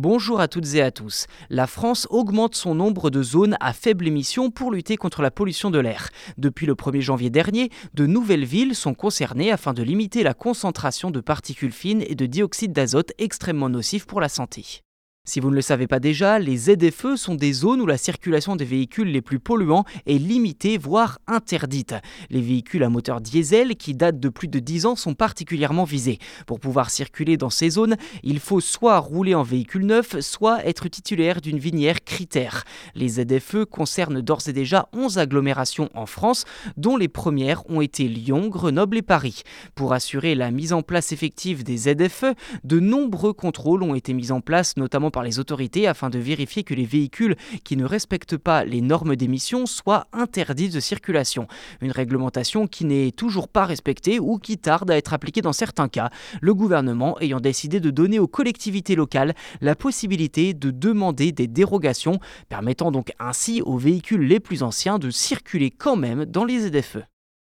Bonjour 0.00 0.38
à 0.38 0.46
toutes 0.46 0.76
et 0.76 0.80
à 0.80 0.92
tous. 0.92 1.26
La 1.50 1.66
France 1.66 2.06
augmente 2.10 2.54
son 2.54 2.76
nombre 2.76 3.10
de 3.10 3.20
zones 3.20 3.56
à 3.58 3.72
faible 3.72 4.06
émission 4.06 4.48
pour 4.48 4.70
lutter 4.70 4.96
contre 4.96 5.22
la 5.22 5.32
pollution 5.32 5.72
de 5.72 5.80
l'air. 5.80 6.10
Depuis 6.36 6.66
le 6.66 6.76
1er 6.76 7.00
janvier 7.00 7.30
dernier, 7.30 7.70
de 7.94 8.06
nouvelles 8.06 8.44
villes 8.44 8.76
sont 8.76 8.94
concernées 8.94 9.50
afin 9.50 9.74
de 9.74 9.82
limiter 9.82 10.22
la 10.22 10.34
concentration 10.34 11.10
de 11.10 11.18
particules 11.18 11.72
fines 11.72 12.04
et 12.06 12.14
de 12.14 12.26
dioxyde 12.26 12.72
d'azote 12.72 13.10
extrêmement 13.18 13.68
nocifs 13.68 14.06
pour 14.06 14.20
la 14.20 14.28
santé. 14.28 14.84
Si 15.28 15.40
vous 15.40 15.50
ne 15.50 15.56
le 15.56 15.60
savez 15.60 15.86
pas 15.86 16.00
déjà, 16.00 16.38
les 16.38 16.56
ZFE 16.56 17.16
sont 17.16 17.34
des 17.34 17.52
zones 17.52 17.82
où 17.82 17.86
la 17.86 17.98
circulation 17.98 18.56
des 18.56 18.64
véhicules 18.64 19.12
les 19.12 19.20
plus 19.20 19.38
polluants 19.38 19.84
est 20.06 20.16
limitée, 20.16 20.78
voire 20.78 21.18
interdite. 21.26 21.94
Les 22.30 22.40
véhicules 22.40 22.82
à 22.82 22.88
moteur 22.88 23.20
diesel 23.20 23.76
qui 23.76 23.92
datent 23.92 24.20
de 24.20 24.30
plus 24.30 24.48
de 24.48 24.58
10 24.58 24.86
ans 24.86 24.96
sont 24.96 25.12
particulièrement 25.12 25.84
visés. 25.84 26.18
Pour 26.46 26.60
pouvoir 26.60 26.88
circuler 26.88 27.36
dans 27.36 27.50
ces 27.50 27.68
zones, 27.68 27.98
il 28.22 28.40
faut 28.40 28.62
soit 28.62 28.96
rouler 28.96 29.34
en 29.34 29.42
véhicule 29.42 29.84
neuf, 29.84 30.18
soit 30.20 30.64
être 30.64 30.88
titulaire 30.88 31.42
d'une 31.42 31.58
vinière 31.58 32.02
critère. 32.02 32.64
Les 32.94 33.08
ZFE 33.08 33.66
concernent 33.70 34.22
d'ores 34.22 34.48
et 34.48 34.54
déjà 34.54 34.88
11 34.94 35.18
agglomérations 35.18 35.90
en 35.92 36.06
France, 36.06 36.46
dont 36.78 36.96
les 36.96 37.08
premières 37.08 37.68
ont 37.68 37.82
été 37.82 38.08
Lyon, 38.08 38.48
Grenoble 38.48 38.96
et 38.96 39.02
Paris. 39.02 39.42
Pour 39.74 39.92
assurer 39.92 40.34
la 40.34 40.50
mise 40.50 40.72
en 40.72 40.80
place 40.80 41.12
effective 41.12 41.64
des 41.64 41.76
ZFE, 41.76 42.32
de 42.64 42.80
nombreux 42.80 43.34
contrôles 43.34 43.82
ont 43.82 43.94
été 43.94 44.14
mis 44.14 44.32
en 44.32 44.40
place, 44.40 44.78
notamment 44.78 45.10
par 45.10 45.17
les 45.22 45.38
autorités 45.38 45.86
afin 45.86 46.10
de 46.10 46.18
vérifier 46.18 46.64
que 46.64 46.74
les 46.74 46.84
véhicules 46.84 47.36
qui 47.64 47.76
ne 47.76 47.84
respectent 47.84 48.36
pas 48.36 48.64
les 48.64 48.80
normes 48.80 49.16
d'émission 49.16 49.66
soient 49.66 50.06
interdits 50.12 50.68
de 50.68 50.80
circulation. 50.80 51.46
Une 51.80 51.92
réglementation 51.92 52.66
qui 52.66 52.84
n'est 52.84 53.12
toujours 53.12 53.48
pas 53.48 53.64
respectée 53.64 54.18
ou 54.18 54.38
qui 54.38 54.58
tarde 54.58 54.90
à 54.90 54.96
être 54.96 55.14
appliquée 55.14 55.42
dans 55.42 55.52
certains 55.52 55.88
cas, 55.88 56.10
le 56.40 56.54
gouvernement 56.54 57.18
ayant 57.20 57.40
décidé 57.40 57.80
de 57.80 57.90
donner 57.90 58.18
aux 58.18 58.26
collectivités 58.26 58.96
locales 58.96 59.34
la 59.60 59.74
possibilité 59.74 60.54
de 60.54 60.70
demander 60.70 61.32
des 61.32 61.46
dérogations, 61.46 62.18
permettant 62.48 62.90
donc 62.90 63.12
ainsi 63.18 63.62
aux 63.62 63.78
véhicules 63.78 64.26
les 64.26 64.40
plus 64.40 64.62
anciens 64.62 64.98
de 64.98 65.10
circuler 65.10 65.70
quand 65.70 65.96
même 65.96 66.24
dans 66.24 66.44
les 66.44 66.68
ZFE. 66.68 66.98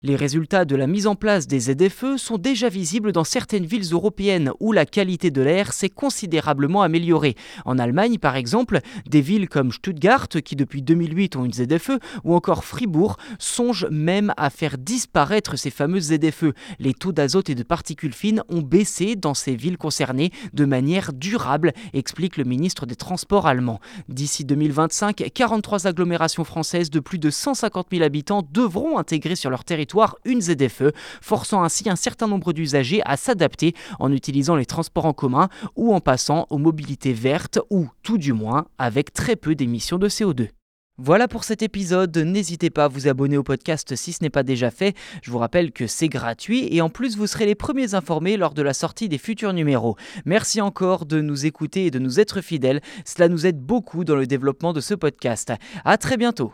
Les 0.06 0.18
résultats 0.18 0.66
de 0.66 0.76
la 0.76 0.86
mise 0.86 1.08
en 1.08 1.16
place 1.16 1.48
des 1.48 1.62
ZFE 1.62 2.18
sont 2.18 2.38
déjà 2.38 2.68
visibles 2.68 3.14
dans 3.14 3.24
certaines 3.24 3.66
villes 3.66 3.94
européennes 3.94 4.52
où 4.60 4.74
la 4.74 4.86
qualité 4.86 5.32
de 5.32 5.42
l'air 5.42 5.72
s'est 5.72 5.88
considérablement 5.88 6.82
améliorée. 6.82 7.36
En 7.64 7.80
Allemagne, 7.80 8.18
par 8.18 8.36
exemple, 8.36 8.82
des 9.08 9.22
villes 9.22 9.48
comme 9.48 9.72
Stuttgart, 9.72 10.28
qui 10.28 10.58
depuis 10.58 10.82
2008 10.82 11.38
ont 11.38 11.46
une 11.46 11.54
ZFE, 11.54 12.00
ou 12.26 12.36
encore 12.36 12.66
Fribourg, 12.66 13.16
songent 13.40 13.88
même 13.92 14.34
à 14.36 14.50
faire 14.50 14.78
disparaître 14.78 15.58
ces 15.58 15.70
fameuses 15.70 16.14
ZFE. 16.14 16.52
Les 16.80 16.94
taux 16.94 17.14
d'azote 17.14 17.50
et 17.50 17.56
de 17.56 17.64
particules 17.64 18.12
fines 18.12 18.44
ont 18.50 18.62
baissé 18.62 19.16
dans 19.16 19.34
ces 19.34 19.56
villes 19.56 19.78
concernées 19.78 20.32
de 20.52 20.66
manière 20.66 21.14
durable, 21.14 21.72
explique 21.94 22.36
le 22.36 22.44
ministre 22.44 22.86
des 22.86 22.98
Transports 22.98 23.48
allemand. 23.48 23.80
D'ici 24.10 24.44
2025, 24.44 25.32
43 25.34 25.88
agglomérations 25.88 26.44
françaises 26.44 26.90
de 26.90 27.00
plus 27.00 27.20
de 27.20 27.30
150 27.30 27.88
000 27.90 28.04
habitants 28.04 28.46
devront 28.52 28.98
intégrer 28.98 29.38
sur 29.38 29.50
leur 29.50 29.64
territoire 29.64 29.93
une 30.26 30.42
ZFE, 30.42 30.92
forçant 31.22 31.64
ainsi 31.64 31.90
un 31.90 31.96
certain 31.96 32.28
nombre 32.28 32.54
d'usagers 32.54 33.02
à 33.06 33.18
s'adapter 33.18 33.74
en 34.00 34.12
utilisant 34.12 34.56
les 34.56 34.66
transports 34.66 35.06
en 35.06 35.14
commun 35.14 35.50
ou 35.76 35.94
en 35.94 36.00
passant 36.00 36.48
aux 36.50 36.58
mobilités 36.58 37.14
vertes 37.14 37.60
ou 37.70 37.88
tout 38.02 38.18
du 38.18 38.34
moins 38.34 38.66
avec 38.78 39.14
très 39.14 39.36
peu 39.36 39.56
d'émissions 39.56 39.98
de 39.98 40.10
CO2. 40.10 40.50
Voilà 41.00 41.28
pour 41.28 41.44
cet 41.44 41.64
épisode, 41.64 42.16
n'hésitez 42.16 42.70
pas 42.70 42.86
à 42.86 42.88
vous 42.88 43.08
abonner 43.08 43.36
au 43.36 43.42
podcast 43.42 43.96
si 43.96 44.14
ce 44.14 44.22
n'est 44.22 44.30
pas 44.30 44.44
déjà 44.44 44.70
fait, 44.70 44.96
je 45.24 45.32
vous 45.32 45.40
rappelle 45.40 45.72
que 45.72 45.88
c'est 45.88 46.08
gratuit 46.08 46.68
et 46.70 46.82
en 46.82 46.90
plus 46.90 47.18
vous 47.18 47.26
serez 47.26 47.48
les 47.48 47.56
premiers 47.56 47.96
informés 47.96 48.38
lors 48.38 48.54
de 48.54 48.62
la 48.62 48.76
sortie 48.76 49.10
des 49.10 49.18
futurs 49.18 49.54
numéros. 49.54 49.96
Merci 50.26 50.62
encore 50.62 51.08
de 51.08 51.20
nous 51.20 51.48
écouter 51.48 51.88
et 51.88 51.92
de 51.92 51.98
nous 51.98 52.20
être 52.20 52.42
fidèles, 52.42 52.82
cela 53.06 53.28
nous 53.28 53.48
aide 53.48 53.60
beaucoup 53.60 54.04
dans 54.04 54.16
le 54.16 54.28
développement 54.28 54.72
de 54.72 54.82
ce 54.82 54.94
podcast. 54.94 55.52
A 55.84 55.98
très 55.98 56.16
bientôt 56.16 56.54